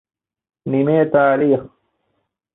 ނިމޭ 0.71 0.95
ތާރީޚު 1.13 1.59